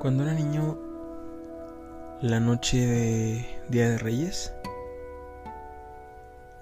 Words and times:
Cuando 0.00 0.22
era 0.22 0.32
niño, 0.32 0.78
la 2.22 2.40
noche 2.40 2.86
de 2.86 3.46
Día 3.68 3.90
de 3.90 3.98
Reyes, 3.98 4.50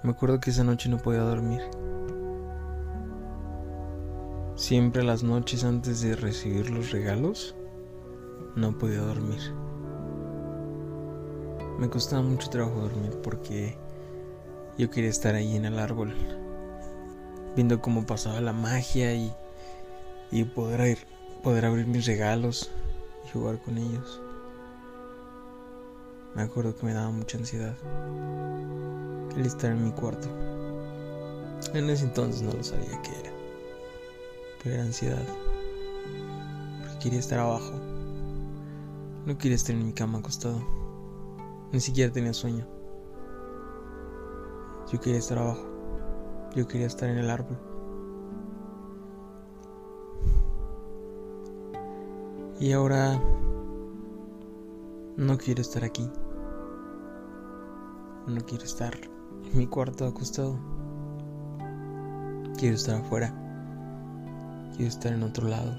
me 0.03 0.11
acuerdo 0.11 0.41
que 0.41 0.49
esa 0.49 0.65
noche 0.65 0.89
no 0.89 0.97
podía 0.97 1.21
dormir. 1.21 1.61
Siempre 4.55 5.03
las 5.03 5.23
noches 5.23 5.63
antes 5.63 6.01
de 6.01 6.17
recibir 6.17 6.69
los 6.69 6.91
regalos, 6.91 7.55
no 8.57 8.77
podía 8.77 8.99
dormir. 8.99 9.39
Me 11.79 11.89
costaba 11.89 12.21
mucho 12.21 12.49
trabajo 12.49 12.81
dormir 12.81 13.21
porque 13.23 13.77
yo 14.77 14.89
quería 14.89 15.09
estar 15.09 15.35
ahí 15.35 15.55
en 15.55 15.63
el 15.63 15.79
árbol, 15.79 16.13
viendo 17.55 17.81
cómo 17.81 18.05
pasaba 18.05 18.41
la 18.41 18.51
magia 18.51 19.15
y, 19.15 19.33
y 20.29 20.43
poder, 20.43 20.97
poder 21.41 21.63
abrir 21.63 21.87
mis 21.87 22.05
regalos 22.05 22.69
jugar 23.31 23.59
con 23.61 23.77
ellos. 23.77 24.21
Me 26.35 26.43
acuerdo 26.43 26.75
que 26.75 26.85
me 26.85 26.93
daba 26.93 27.11
mucha 27.11 27.37
ansiedad 27.37 27.75
el 29.35 29.45
estar 29.45 29.71
en 29.71 29.83
mi 29.83 29.91
cuarto. 29.91 30.27
En 31.73 31.89
ese 31.89 32.05
entonces 32.05 32.41
no 32.41 32.53
lo 32.53 32.63
sabía 32.63 33.01
qué 33.01 33.19
era, 33.19 33.31
pero 34.63 34.75
era 34.75 34.83
ansiedad. 34.83 35.23
Porque 36.79 36.99
quería 36.99 37.19
estar 37.19 37.39
abajo. 37.39 37.73
No 39.25 39.37
quería 39.37 39.55
estar 39.55 39.75
en 39.75 39.85
mi 39.85 39.93
cama 39.93 40.19
acostado. 40.19 40.61
Ni 41.71 41.79
siquiera 41.79 42.11
tenía 42.11 42.33
sueño. 42.33 42.65
Yo 44.91 44.99
quería 44.99 45.19
estar 45.19 45.37
abajo. 45.37 45.65
Yo 46.55 46.67
quería 46.67 46.87
estar 46.87 47.09
en 47.09 47.19
el 47.19 47.29
árbol. 47.29 47.68
Y 52.59 52.73
ahora 52.73 53.17
no 55.15 55.37
quiero 55.37 55.61
estar 55.61 55.85
aquí. 55.85 56.09
No 58.27 58.41
quiero 58.41 58.65
estar 58.65 58.93
en 59.45 59.57
mi 59.57 59.65
cuarto 59.65 60.05
acostado. 60.05 60.59
Quiero 62.57 62.75
estar 62.75 62.99
afuera. 62.99 63.33
Quiero 64.75 64.89
estar 64.89 65.13
en 65.13 65.23
otro 65.23 65.47
lado. 65.47 65.71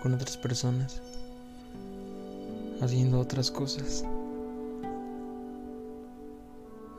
Con 0.00 0.14
otras 0.14 0.36
personas. 0.36 1.02
Haciendo 2.80 3.18
otras 3.18 3.50
cosas. 3.50 4.04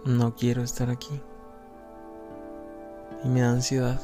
No 0.03 0.35
quiero 0.35 0.63
estar 0.63 0.89
aquí. 0.89 1.21
Y 3.23 3.29
me 3.29 3.39
da 3.39 3.51
ansiedad. 3.51 4.01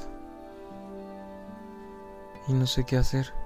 Y 2.48 2.54
no 2.54 2.66
sé 2.66 2.86
qué 2.86 2.96
hacer. 2.96 3.41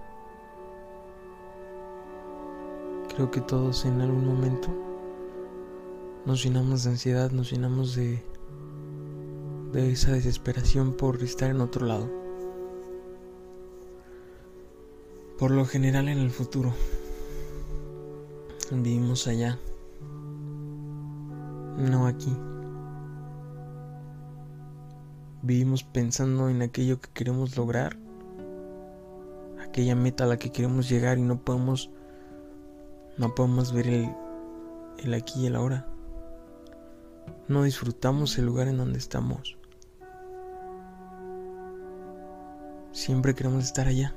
Creo 3.15 3.31
que 3.31 3.39
todos 3.39 3.85
en 3.85 4.01
algún 4.01 4.27
momento 4.27 4.67
nos 6.25 6.43
llenamos 6.43 6.83
de 6.83 6.89
ansiedad, 6.89 7.31
nos 7.31 7.49
llenamos 7.49 7.95
de, 7.95 8.21
de 9.71 9.89
esa 9.89 10.11
desesperación 10.11 10.91
por 10.91 11.23
estar 11.23 11.49
en 11.49 11.61
otro 11.61 11.85
lado. 11.85 12.09
Por 15.39 15.51
lo 15.51 15.65
general 15.65 16.09
en 16.09 16.17
el 16.17 16.29
futuro 16.29 16.73
vivimos 18.71 19.27
allá, 19.27 19.59
no 21.77 22.07
aquí. 22.07 22.35
Vivimos 25.41 25.83
pensando 25.83 26.49
en 26.49 26.63
aquello 26.63 26.99
que 26.99 27.09
queremos 27.13 27.55
lograr, 27.55 27.97
aquella 29.61 29.95
meta 29.95 30.25
a 30.25 30.27
la 30.27 30.37
que 30.37 30.51
queremos 30.51 30.89
llegar 30.89 31.17
y 31.17 31.21
no 31.21 31.37
podemos 31.37 31.91
no 33.17 33.35
podemos 33.35 33.73
ver 33.73 33.87
el, 33.87 34.15
el 34.97 35.13
aquí 35.13 35.41
y 35.43 35.45
el 35.47 35.55
ahora. 35.55 35.87
No 37.47 37.63
disfrutamos 37.63 38.37
el 38.37 38.45
lugar 38.45 38.67
en 38.67 38.77
donde 38.77 38.97
estamos. 38.97 39.57
Siempre 42.91 43.35
queremos 43.35 43.63
estar 43.63 43.87
allá, 43.87 44.15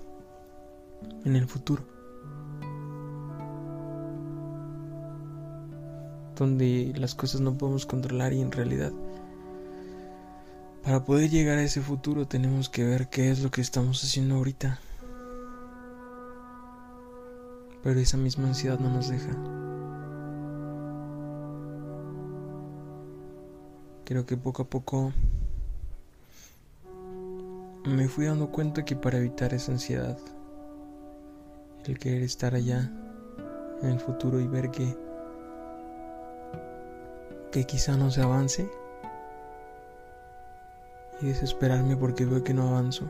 en 1.25 1.37
el 1.37 1.47
futuro. 1.47 1.83
Donde 6.37 6.93
las 6.97 7.15
cosas 7.15 7.41
no 7.41 7.59
podemos 7.59 7.87
controlar 7.87 8.33
y 8.33 8.41
en 8.41 8.53
realidad 8.53 8.93
para 10.89 11.05
poder 11.05 11.29
llegar 11.29 11.59
a 11.59 11.63
ese 11.63 11.83
futuro 11.83 12.27
tenemos 12.27 12.71
que 12.71 12.83
ver 12.83 13.09
qué 13.11 13.31
es 13.31 13.43
lo 13.43 13.51
que 13.51 13.61
estamos 13.61 14.03
haciendo 14.03 14.37
ahorita. 14.37 14.81
Pero 17.89 18.01
esa 18.01 18.19
misma 18.19 18.49
ansiedad 18.49 18.79
no 18.79 18.91
nos 18.91 19.09
deja. 19.09 19.31
Creo 24.05 24.27
que 24.27 24.37
poco 24.37 24.61
a 24.61 24.67
poco 24.67 25.11
me 27.87 28.07
fui 28.07 28.27
dando 28.27 28.51
cuenta 28.51 28.85
que 28.85 28.95
para 28.95 29.17
evitar 29.17 29.55
esa 29.55 29.73
ansiedad, 29.73 30.19
el 31.87 31.99
querer 31.99 32.25
estar 32.25 32.55
allá 32.55 32.93
en 33.81 33.89
el 33.89 34.01
futuro 34.01 34.39
y 34.39 34.47
ver 34.47 34.71
que 34.71 34.95
que 37.51 37.65
quizá 37.65 37.97
no 37.97 38.11
se 38.11 38.21
avance 38.21 38.71
y 41.23 41.27
desesperarme 41.29 41.97
porque 41.97 42.27
veo 42.27 42.45
que 42.45 42.53
no 42.53 42.69
avanzo. 42.69 43.07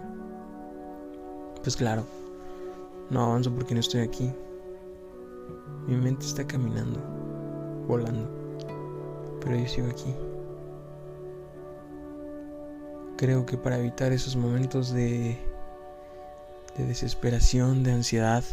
Pues 1.64 1.76
claro, 1.76 2.04
no 3.10 3.24
avanzo 3.24 3.52
porque 3.52 3.74
no 3.74 3.80
estoy 3.80 4.02
aquí. 4.02 4.32
Mi 5.88 5.96
mente 5.96 6.26
está 6.26 6.46
caminando, 6.46 7.00
volando, 7.86 8.28
pero 9.40 9.56
yo 9.56 9.66
sigo 9.66 9.88
aquí. 9.88 10.14
Creo 13.16 13.46
que 13.46 13.56
para 13.56 13.78
evitar 13.78 14.12
esos 14.12 14.36
momentos 14.36 14.92
de, 14.92 15.38
de 16.76 16.84
desesperación, 16.84 17.84
de 17.84 17.92
ansiedad, 17.92 18.44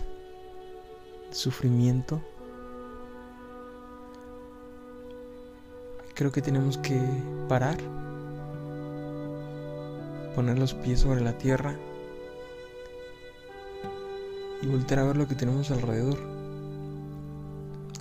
de 1.30 1.36
sufrimiento, 1.36 2.22
creo 6.14 6.32
que 6.32 6.42
tenemos 6.42 6.78
que 6.78 6.98
parar, 7.50 7.76
poner 10.36 10.58
los 10.58 10.74
pies 10.74 11.02
sobre 11.02 11.20
la 11.20 11.38
tierra 11.38 11.76
y 14.62 14.68
volver 14.68 15.00
a 15.00 15.04
ver 15.04 15.18
lo 15.18 15.28
que 15.28 15.36
tenemos 15.36 15.70
alrededor 15.70 16.35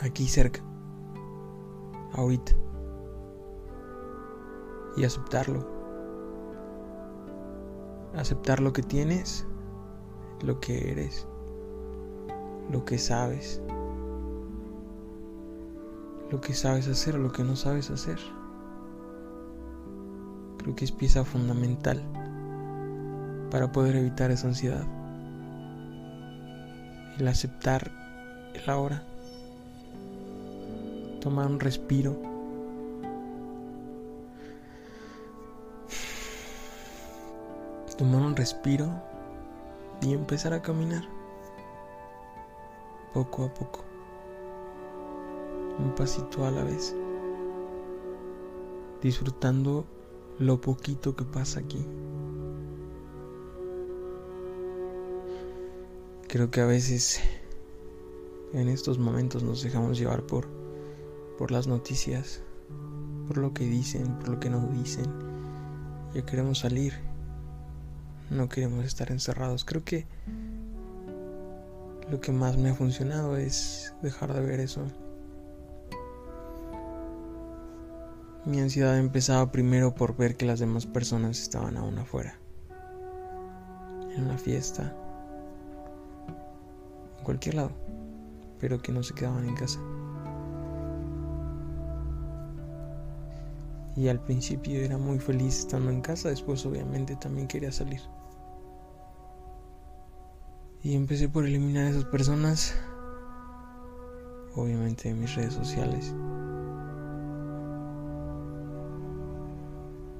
aquí 0.05 0.29
cerca, 0.29 0.61
ahorita, 2.13 2.53
y 4.97 5.05
aceptarlo. 5.05 5.73
Aceptar 8.15 8.61
lo 8.61 8.73
que 8.73 8.83
tienes, 8.83 9.47
lo 10.43 10.61
que 10.61 10.93
eres, 10.93 11.27
lo 12.71 12.85
que 12.85 12.99
sabes, 12.99 13.61
lo 16.31 16.41
que 16.41 16.53
sabes 16.53 16.87
hacer 16.87 17.17
o 17.17 17.19
lo 17.19 17.33
que 17.33 17.43
no 17.43 17.57
sabes 17.57 17.91
hacer. 17.91 18.19
Creo 20.59 20.77
que 20.77 20.85
es 20.85 20.93
pieza 20.93 21.25
fundamental 21.25 22.03
para 23.51 23.73
poder 23.73 23.97
evitar 23.97 24.31
esa 24.31 24.49
ansiedad. 24.49 24.87
El 27.19 27.27
aceptar 27.27 27.91
el 28.55 28.71
ahora 28.71 29.14
tomar 31.25 31.47
un 31.47 31.59
respiro. 31.59 32.15
Tomar 37.97 38.21
un 38.21 38.37
respiro 38.37 38.91
y 40.03 40.13
empezar 40.13 40.53
a 40.53 40.61
caminar. 40.61 41.09
Poco 43.15 43.45
a 43.45 43.55
poco. 43.55 43.81
Un 45.79 45.95
pasito 45.95 46.45
a 46.45 46.51
la 46.51 46.63
vez. 46.63 46.95
Disfrutando 49.01 49.87
lo 50.39 50.61
poquito 50.61 51.17
que 51.17 51.25
pasa 51.25 51.61
aquí. 51.61 51.87
Creo 56.29 56.51
que 56.51 56.61
a 56.61 56.67
veces 56.67 57.19
en 58.53 58.69
estos 58.69 58.99
momentos 58.99 59.43
nos 59.43 59.63
dejamos 59.63 59.99
llevar 59.99 60.23
por 60.27 60.64
por 61.39 61.51
las 61.51 61.67
noticias, 61.67 62.43
por 63.27 63.39
lo 63.39 63.53
que 63.53 63.65
dicen, 63.65 64.19
por 64.19 64.29
lo 64.29 64.41
que 64.41 64.51
no 64.51 64.67
dicen. 64.69 65.07
Ya 66.15 66.25
queremos 66.25 66.61
salir, 66.61 66.95
no 68.31 68.49
queremos 68.49 68.85
estar 68.85 69.11
encerrados. 69.11 69.65
Creo 69.65 69.85
que 69.85 70.07
lo 72.11 72.21
que 72.21 72.33
más 72.33 72.57
me 72.57 72.71
ha 72.71 72.75
funcionado 72.75 73.37
es 73.37 73.95
dejar 74.03 74.33
de 74.33 74.41
ver 74.41 74.61
eso. 74.61 74.83
Mi 78.45 78.61
ansiedad 78.61 78.99
empezaba 78.99 79.51
primero 79.51 79.95
por 79.95 80.17
ver 80.17 80.37
que 80.37 80.45
las 80.45 80.61
demás 80.61 80.85
personas 80.85 81.41
estaban 81.41 81.79
aún 81.79 81.99
afuera, 81.99 82.39
en 84.15 84.25
una 84.25 84.37
fiesta, 84.37 84.95
en 87.19 87.25
cualquier 87.25 87.55
lado, 87.55 87.71
pero 88.61 88.83
que 88.83 88.93
no 88.93 89.03
se 89.03 89.15
quedaban 89.15 89.49
en 89.49 89.55
casa. 89.55 89.81
Y 93.97 94.09
al 94.09 94.21
principio 94.21 94.81
era 94.81 94.99
muy 94.99 95.19
feliz 95.19 95.61
estando 95.61 95.91
en 95.91 96.01
casa, 96.01 96.29
después 96.29 96.67
obviamente 96.67 97.15
también 97.17 97.47
quería 97.47 97.71
salir. 97.71 98.01
Y 100.83 100.95
empecé 100.95 101.29
por 101.29 101.47
eliminar 101.47 101.87
a 101.87 101.91
esas 101.91 102.05
personas, 102.05 102.75
obviamente 104.57 105.09
de 105.09 105.15
mis 105.15 105.35
redes 105.35 105.55
sociales. 105.55 106.15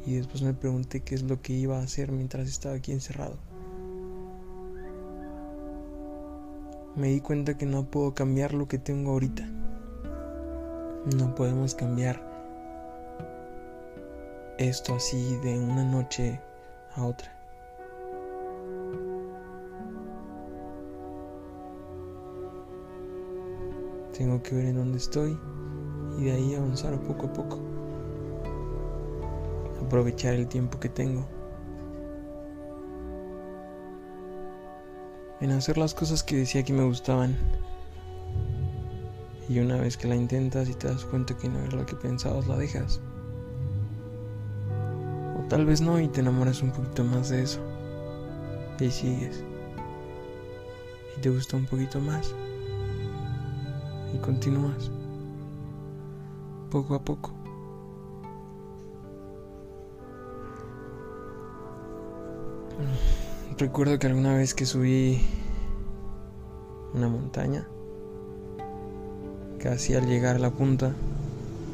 Y 0.07 0.15
después 0.15 0.43
me 0.43 0.55
pregunté 0.55 1.01
qué 1.01 1.15
es 1.15 1.23
lo 1.23 1.43
que 1.43 1.55
iba 1.55 1.79
a 1.79 1.83
hacer 1.83 2.13
mientras 2.13 2.49
estaba 2.49 2.77
aquí 2.77 2.93
encerrado. 2.93 3.37
Me 6.95 7.09
di 7.09 7.21
cuenta 7.21 7.59
que 7.59 7.67
no 7.67 7.91
puedo 7.91 8.15
cambiar 8.15 8.55
lo 8.55 8.69
que 8.69 8.79
tengo 8.79 9.13
ahorita. 9.13 9.45
No 11.17 11.35
podemos 11.35 11.75
cambiar 11.75 12.34
esto 14.59 14.95
así 14.95 15.37
de 15.39 15.59
una 15.59 15.85
noche 15.85 16.41
a 16.95 17.05
otra. 17.05 17.31
Tengo 24.17 24.41
que 24.43 24.55
ver 24.55 24.67
en 24.67 24.77
dónde 24.77 24.99
estoy 24.99 25.37
y 26.19 26.25
de 26.25 26.33
ahí 26.33 26.55
avanzar 26.55 26.97
poco 27.01 27.27
a 27.27 27.33
poco. 27.33 27.59
Aprovechar 29.85 30.35
el 30.35 30.47
tiempo 30.47 30.79
que 30.79 30.89
tengo. 30.89 31.27
En 35.41 35.51
hacer 35.51 35.77
las 35.79 35.95
cosas 35.95 36.23
que 36.23 36.37
decía 36.37 36.63
que 36.63 36.73
me 36.73 36.85
gustaban. 36.85 37.37
Y 39.49 39.59
una 39.59 39.77
vez 39.77 39.97
que 39.97 40.07
la 40.07 40.15
intentas 40.15 40.69
y 40.69 40.75
te 40.75 40.87
das 40.87 41.05
cuenta 41.05 41.37
que 41.37 41.49
no 41.49 41.59
era 41.59 41.77
lo 41.77 41.85
que 41.85 41.97
pensabas, 41.97 42.47
la 42.47 42.57
dejas. 42.57 43.01
Tal 45.55 45.67
vez 45.67 45.81
no 45.81 46.01
y 46.01 46.09
te 46.09 46.21
enamoras 46.21 46.63
un 46.63 46.73
poquito 46.73 47.05
más 47.05 47.29
de 47.29 47.45
eso. 47.45 47.61
Y 48.81 48.91
sigues. 48.91 49.45
Y 51.17 51.21
te 51.21 51.31
gusta 51.31 51.57
un 51.57 51.65
poquito 51.67 52.01
más. 52.01 52.35
Y 54.13 54.19
continúas. 54.19 54.91
Poco 56.73 56.97
a 56.97 57.03
poco. 57.05 57.31
Recuerdo 63.57 64.01
que 64.01 64.09
alguna 64.09 64.35
vez 64.35 64.55
que 64.55 64.67
subí 64.67 65.21
una 66.95 67.07
montaña, 67.09 67.65
casi 69.61 69.95
al 69.95 70.09
llegar 70.09 70.35
a 70.35 70.41
la 70.41 70.51
punta, 70.51 70.93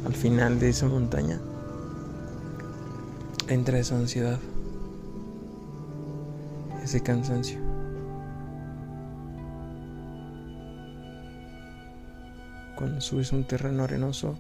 al 0.05 0.13
final 0.13 0.61
de 0.61 0.69
esa 0.69 0.87
montaña, 0.87 1.41
entra 3.51 3.79
esa 3.81 3.97
ansiedad, 3.97 4.39
ese 6.85 7.03
cansancio. 7.03 7.59
Cuando 12.77 13.01
subes 13.01 13.33
un 13.33 13.45
terreno 13.45 13.83
arenoso, 13.83 14.37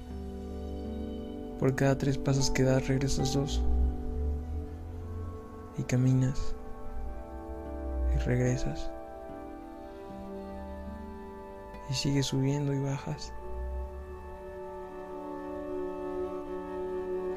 por 1.59 1.75
cada 1.75 1.99
tres 1.99 2.19
pasos 2.19 2.51
que 2.51 2.62
das 2.62 2.87
regresas 2.87 3.35
dos 3.35 3.61
y 5.77 5.83
caminas 5.83 6.55
y 8.15 8.19
regresas 8.25 8.91
y 11.91 11.95
sigues 11.95 12.27
subiendo 12.27 12.73
y 12.73 12.79
bajas. 12.79 13.33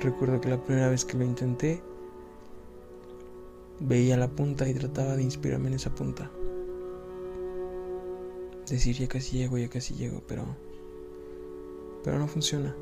Recuerdo 0.03 0.41
que 0.41 0.49
la 0.49 0.61
primera 0.61 0.89
vez 0.89 1.05
que 1.05 1.17
lo 1.17 1.23
intenté, 1.23 1.81
veía 3.79 4.17
la 4.17 4.27
punta 4.27 4.67
y 4.67 4.73
trataba 4.73 5.15
de 5.15 5.23
inspirarme 5.23 5.69
en 5.69 5.75
esa 5.75 5.95
punta. 5.95 6.29
Decir 8.69 8.97
ya 8.97 9.07
casi 9.07 9.37
llego, 9.37 9.57
ya 9.57 9.69
casi 9.69 9.93
llego, 9.93 10.21
pero 10.27 10.45
pero 12.03 12.19
no 12.19 12.27
funciona. 12.27 12.75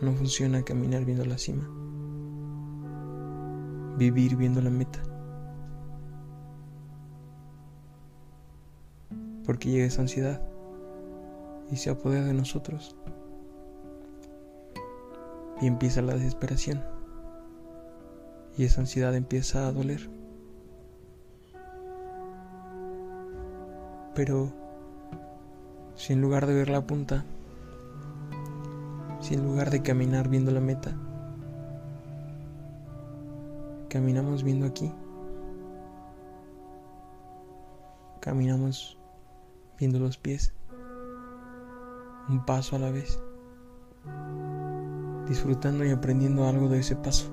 No 0.00 0.14
funciona 0.14 0.64
caminar 0.64 1.04
viendo 1.04 1.26
la 1.26 1.36
cima. 1.36 1.68
Vivir 3.98 4.36
viendo 4.36 4.62
la 4.62 4.70
meta. 4.70 5.02
Porque 9.44 9.70
llega 9.70 9.84
esa 9.84 10.00
ansiedad 10.00 10.40
y 11.70 11.76
se 11.76 11.90
apodera 11.90 12.24
de 12.24 12.32
nosotros 12.32 12.96
y 15.60 15.66
empieza 15.66 16.02
la 16.02 16.14
desesperación. 16.14 16.82
Y 18.56 18.64
esa 18.64 18.80
ansiedad 18.80 19.14
empieza 19.14 19.66
a 19.66 19.72
doler. 19.72 20.10
Pero 24.14 24.52
si 25.94 26.12
en 26.12 26.20
lugar 26.20 26.46
de 26.46 26.54
ver 26.54 26.68
la 26.68 26.86
punta, 26.86 27.24
si 29.20 29.34
en 29.34 29.44
lugar 29.44 29.70
de 29.70 29.82
caminar 29.82 30.28
viendo 30.28 30.50
la 30.50 30.60
meta, 30.60 30.96
caminamos 33.88 34.42
viendo 34.42 34.66
aquí, 34.66 34.92
caminamos 38.20 38.98
viendo 39.78 39.98
los 39.98 40.18
pies, 40.18 40.52
un 42.28 42.44
paso 42.44 42.76
a 42.76 42.78
la 42.80 42.90
vez 42.90 43.20
disfrutando 45.28 45.84
y 45.84 45.90
aprendiendo 45.90 46.46
algo 46.46 46.68
de 46.68 46.80
ese 46.80 46.96
paso. 46.96 47.30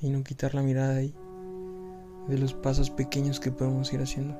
Y 0.00 0.10
no 0.10 0.22
quitar 0.22 0.54
la 0.54 0.62
mirada 0.62 0.96
ahí 0.96 1.14
de 2.28 2.38
los 2.38 2.52
pasos 2.52 2.90
pequeños 2.90 3.40
que 3.40 3.50
podemos 3.50 3.92
ir 3.92 4.00
haciendo. 4.00 4.38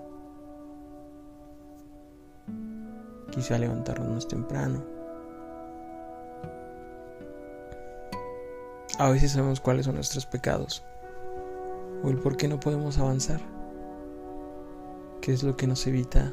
Quizá 3.30 3.58
levantarnos 3.58 4.08
más 4.08 4.28
temprano. 4.28 4.84
A 8.98 9.10
veces 9.10 9.32
sabemos 9.32 9.60
cuáles 9.60 9.86
son 9.86 9.94
nuestros 9.94 10.26
pecados 10.26 10.84
o 12.02 12.10
el 12.10 12.18
por 12.18 12.36
qué 12.36 12.48
no 12.48 12.60
podemos 12.60 12.98
avanzar, 12.98 13.40
qué 15.20 15.32
es 15.32 15.42
lo 15.42 15.56
que 15.56 15.66
nos 15.66 15.86
evita 15.86 16.32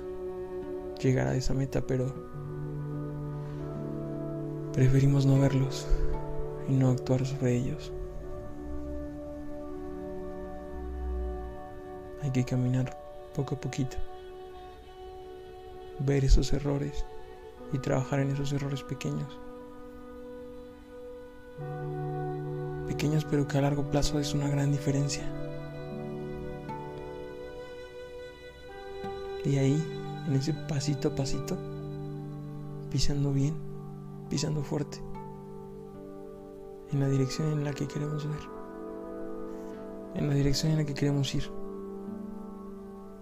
llegar 0.99 1.27
a 1.27 1.35
esa 1.35 1.53
meta, 1.53 1.81
pero 1.81 2.13
Preferimos 4.75 5.25
no 5.25 5.39
verlos 5.39 5.87
y 6.67 6.73
no 6.73 6.89
actuar 6.89 7.25
sobre 7.25 7.55
ellos. 7.55 7.93
Hay 12.21 12.29
que 12.31 12.43
caminar 12.43 12.99
poco 13.33 13.55
a 13.55 13.61
poquito, 13.61 13.95
ver 15.99 16.25
esos 16.25 16.51
errores 16.51 17.05
y 17.71 17.77
trabajar 17.77 18.19
en 18.19 18.31
esos 18.31 18.51
errores 18.51 18.83
pequeños. 18.83 19.39
Pequeños 22.89 23.23
pero 23.23 23.47
que 23.47 23.57
a 23.57 23.61
largo 23.61 23.89
plazo 23.89 24.19
es 24.19 24.33
una 24.33 24.49
gran 24.49 24.73
diferencia. 24.73 25.23
Y 29.45 29.57
ahí, 29.57 29.81
en 30.27 30.35
ese 30.35 30.53
pasito 30.53 31.07
a 31.07 31.15
pasito, 31.15 31.55
pisando 32.91 33.31
bien, 33.31 33.64
pisando 34.29 34.61
fuerte 34.63 35.01
en 36.91 36.99
la 36.99 37.07
dirección 37.09 37.51
en 37.51 37.63
la 37.63 37.73
que 37.73 37.87
queremos 37.87 38.27
ver, 38.27 38.39
en 40.15 40.29
la 40.29 40.33
dirección 40.33 40.71
en 40.71 40.79
la 40.79 40.85
que 40.85 40.93
queremos 40.93 41.33
ir, 41.35 41.43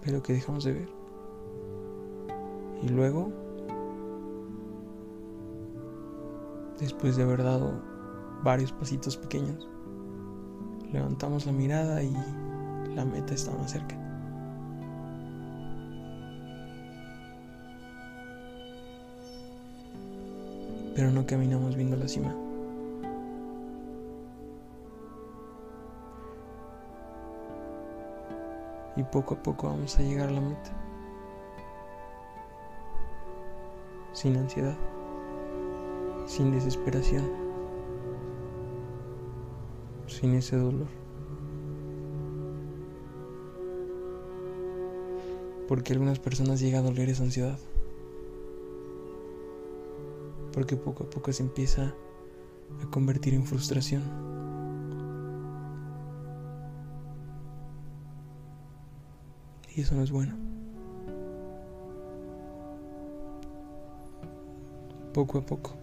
pero 0.02 0.22
que 0.22 0.32
dejamos 0.32 0.64
de 0.64 0.72
ver. 0.72 0.88
Y 2.82 2.88
luego, 2.88 3.32
después 6.78 7.16
de 7.16 7.22
haber 7.22 7.42
dado 7.42 7.82
varios 8.42 8.72
pasitos 8.72 9.16
pequeños, 9.16 9.68
levantamos 10.92 11.46
la 11.46 11.52
mirada 11.52 12.02
y 12.02 12.14
la 12.94 13.04
meta 13.04 13.34
está 13.34 13.52
más 13.52 13.72
cerca. 13.72 14.03
Pero 20.94 21.10
no 21.10 21.26
caminamos 21.26 21.76
viendo 21.76 21.96
la 21.96 22.06
cima. 22.06 22.34
Y 28.96 29.02
poco 29.02 29.34
a 29.34 29.42
poco 29.42 29.66
vamos 29.66 29.98
a 29.98 30.02
llegar 30.02 30.28
a 30.28 30.32
la 30.32 30.40
meta. 30.40 30.70
Sin 34.12 34.36
ansiedad, 34.36 34.76
sin 36.26 36.52
desesperación, 36.52 37.28
sin 40.06 40.34
ese 40.34 40.56
dolor. 40.56 40.86
Porque 45.66 45.92
algunas 45.92 46.20
personas 46.20 46.60
llega 46.60 46.78
a 46.78 46.82
doler 46.82 47.08
esa 47.08 47.24
ansiedad. 47.24 47.58
Porque 50.54 50.76
poco 50.76 51.02
a 51.02 51.10
poco 51.10 51.32
se 51.32 51.42
empieza 51.42 51.92
a 52.80 52.90
convertir 52.90 53.34
en 53.34 53.44
frustración. 53.44 54.02
Y 59.74 59.80
eso 59.80 59.96
no 59.96 60.02
es 60.04 60.12
bueno. 60.12 60.36
Poco 65.12 65.38
a 65.38 65.42
poco. 65.42 65.74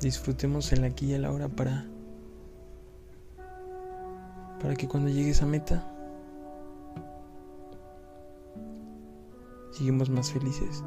Disfrutemos 0.00 0.72
el 0.72 0.82
aquí 0.82 1.06
y 1.06 1.12
el 1.12 1.24
ahora 1.24 1.48
para 1.48 1.86
para 4.60 4.76
que 4.76 4.86
cuando 4.86 5.08
llegue 5.08 5.30
esa 5.30 5.46
meta 5.46 5.84
lleguemos 9.76 10.08
más 10.08 10.32
felices 10.32 10.84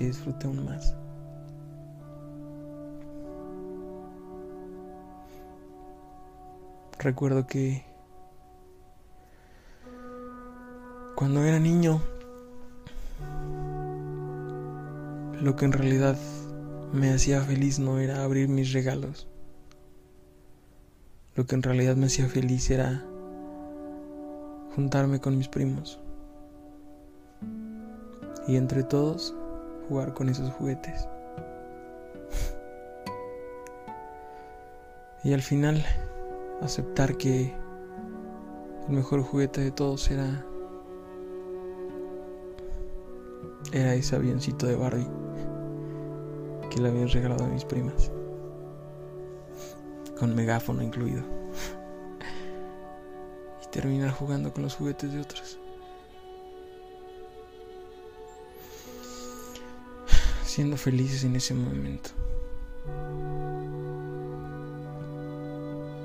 y 0.00 0.12
se 0.12 0.30
aún 0.44 0.64
más. 0.64 0.94
Recuerdo 6.98 7.46
que 7.46 7.84
cuando 11.16 11.44
era 11.44 11.58
niño, 11.58 12.00
lo 15.40 15.56
que 15.56 15.64
en 15.64 15.72
realidad 15.72 16.16
me 16.92 17.12
hacía 17.12 17.40
feliz 17.42 17.78
no 17.78 17.98
era 17.98 18.22
abrir 18.22 18.48
mis 18.48 18.72
regalos. 18.72 19.28
Lo 21.34 21.46
que 21.46 21.54
en 21.54 21.62
realidad 21.62 21.96
me 21.96 22.06
hacía 22.06 22.28
feliz 22.28 22.70
era 22.70 23.04
juntarme 24.74 25.20
con 25.20 25.36
mis 25.36 25.48
primos 25.48 25.98
y 28.46 28.56
entre 28.56 28.82
todos 28.82 29.34
jugar 29.92 30.14
con 30.14 30.30
esos 30.30 30.50
juguetes. 30.54 31.06
Y 35.22 35.34
al 35.34 35.42
final 35.42 35.84
aceptar 36.62 37.18
que 37.18 37.54
el 38.88 38.94
mejor 38.94 39.22
juguete 39.22 39.60
de 39.60 39.70
todos 39.70 40.10
era 40.10 40.46
era 43.72 43.94
ese 43.94 44.16
avioncito 44.16 44.66
de 44.66 44.76
Barbie 44.76 45.08
que 46.70 46.80
le 46.80 46.88
habían 46.88 47.08
regalado 47.08 47.44
a 47.44 47.48
mis 47.48 47.64
primas 47.64 48.10
con 50.18 50.34
megáfono 50.34 50.82
incluido. 50.82 51.22
y 53.62 53.66
terminar 53.70 54.10
jugando 54.10 54.54
con 54.54 54.62
los 54.62 54.74
juguetes 54.74 55.12
de 55.12 55.20
otros. 55.20 55.61
Siendo 60.54 60.76
felices 60.76 61.24
en 61.24 61.34
ese 61.34 61.54
momento. 61.54 62.10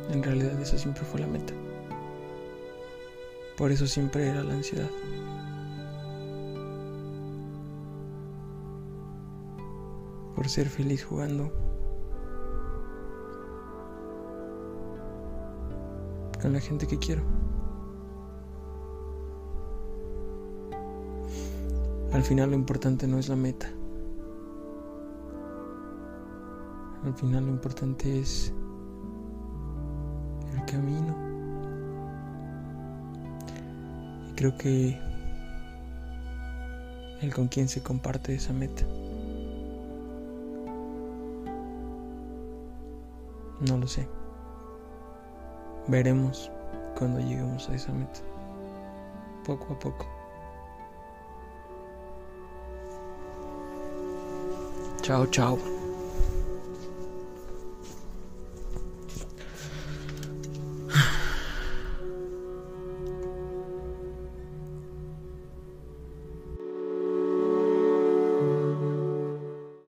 En 0.09 0.23
realidad 0.23 0.57
esa 0.61 0.77
siempre 0.77 1.03
fue 1.03 1.19
la 1.19 1.27
meta. 1.27 1.53
Por 3.57 3.73
eso 3.73 3.85
siempre 3.87 4.25
era 4.25 4.45
la 4.45 4.53
ansiedad. 4.53 4.89
Por 10.33 10.47
ser 10.47 10.69
feliz 10.69 11.03
jugando 11.03 11.51
con 16.41 16.53
la 16.53 16.61
gente 16.61 16.87
que 16.87 16.97
quiero. 16.97 17.23
Al 22.13 22.23
final 22.23 22.51
lo 22.51 22.55
importante 22.55 23.07
no 23.07 23.19
es 23.19 23.27
la 23.27 23.35
meta. 23.35 23.69
Al 27.07 27.13
final 27.13 27.45
lo 27.45 27.51
importante 27.53 28.19
es 28.19 28.53
el 30.53 30.65
camino. 30.65 31.15
Y 34.29 34.33
creo 34.33 34.57
que 34.57 34.99
el 37.21 37.33
con 37.33 37.47
quien 37.47 37.69
se 37.69 37.81
comparte 37.81 38.35
esa 38.35 38.51
meta. 38.51 38.83
No 43.61 43.77
lo 43.77 43.87
sé. 43.87 44.05
Veremos 45.87 46.51
cuando 46.99 47.21
lleguemos 47.21 47.69
a 47.69 47.75
esa 47.75 47.93
meta. 47.93 48.19
Poco 49.45 49.73
a 49.73 49.79
poco. 49.79 50.05
Chao, 55.03 55.25
chao. 55.27 55.76